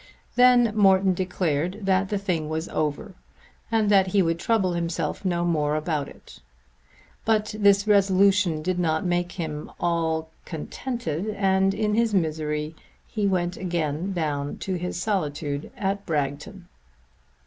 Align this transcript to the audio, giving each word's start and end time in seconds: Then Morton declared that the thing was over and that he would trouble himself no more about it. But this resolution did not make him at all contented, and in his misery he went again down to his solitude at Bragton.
Then 0.35 0.75
Morton 0.75 1.13
declared 1.13 1.81
that 1.83 2.09
the 2.09 2.17
thing 2.17 2.49
was 2.49 2.67
over 2.69 3.13
and 3.71 3.87
that 3.91 4.07
he 4.07 4.23
would 4.23 4.39
trouble 4.39 4.73
himself 4.73 5.23
no 5.23 5.45
more 5.45 5.75
about 5.75 6.07
it. 6.07 6.39
But 7.23 7.53
this 7.59 7.85
resolution 7.85 8.63
did 8.63 8.79
not 8.79 9.05
make 9.05 9.33
him 9.33 9.69
at 9.69 9.75
all 9.79 10.29
contented, 10.43 11.29
and 11.35 11.75
in 11.75 11.93
his 11.93 12.15
misery 12.15 12.73
he 13.05 13.27
went 13.27 13.57
again 13.57 14.11
down 14.11 14.57
to 14.57 14.73
his 14.73 14.99
solitude 14.99 15.69
at 15.77 16.03
Bragton. 16.07 16.67